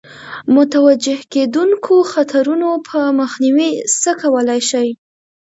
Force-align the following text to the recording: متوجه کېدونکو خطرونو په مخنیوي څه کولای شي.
متوجه 0.55 1.17
کېدونکو 1.33 1.95
خطرونو 2.11 2.69
په 2.87 2.99
مخنیوي 3.19 3.71
څه 4.01 4.11
کولای 4.21 4.61
شي. 4.69 4.87